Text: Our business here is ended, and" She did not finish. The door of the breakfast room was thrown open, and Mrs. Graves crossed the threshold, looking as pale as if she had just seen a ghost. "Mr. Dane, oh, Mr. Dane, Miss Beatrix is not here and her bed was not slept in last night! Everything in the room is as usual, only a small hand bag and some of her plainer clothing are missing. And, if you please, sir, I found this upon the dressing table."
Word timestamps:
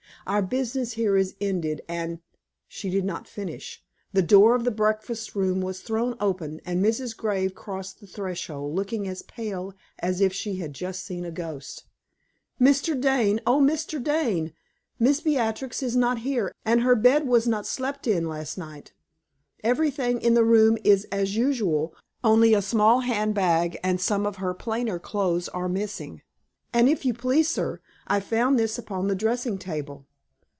Our 0.27 0.43
business 0.43 0.93
here 0.93 1.17
is 1.17 1.33
ended, 1.41 1.81
and" 1.89 2.19
She 2.67 2.91
did 2.91 3.03
not 3.05 3.27
finish. 3.27 3.83
The 4.13 4.21
door 4.21 4.53
of 4.53 4.63
the 4.65 4.69
breakfast 4.71 5.33
room 5.33 5.61
was 5.61 5.81
thrown 5.81 6.15
open, 6.19 6.61
and 6.63 6.85
Mrs. 6.85 7.17
Graves 7.17 7.53
crossed 7.55 7.99
the 7.99 8.05
threshold, 8.05 8.75
looking 8.75 9.07
as 9.07 9.23
pale 9.23 9.73
as 9.97 10.21
if 10.21 10.31
she 10.31 10.57
had 10.57 10.73
just 10.73 11.03
seen 11.03 11.25
a 11.25 11.31
ghost. 11.31 11.85
"Mr. 12.61 12.93
Dane, 12.97 13.39
oh, 13.47 13.59
Mr. 13.59 14.01
Dane, 14.01 14.53
Miss 14.99 15.21
Beatrix 15.21 15.81
is 15.81 15.95
not 15.95 16.19
here 16.19 16.53
and 16.63 16.81
her 16.81 16.95
bed 16.95 17.27
was 17.27 17.47
not 17.47 17.65
slept 17.65 18.05
in 18.05 18.29
last 18.29 18.59
night! 18.59 18.93
Everything 19.63 20.21
in 20.21 20.35
the 20.35 20.45
room 20.45 20.77
is 20.83 21.07
as 21.11 21.35
usual, 21.35 21.95
only 22.23 22.53
a 22.53 22.61
small 22.61 22.99
hand 22.99 23.33
bag 23.33 23.75
and 23.81 23.99
some 23.99 24.27
of 24.27 24.35
her 24.35 24.53
plainer 24.53 24.99
clothing 24.99 25.49
are 25.55 25.67
missing. 25.67 26.21
And, 26.71 26.87
if 26.87 27.05
you 27.05 27.15
please, 27.15 27.47
sir, 27.49 27.81
I 28.05 28.19
found 28.19 28.59
this 28.59 28.77
upon 28.77 29.07
the 29.07 29.15
dressing 29.15 29.57
table." 29.57 30.05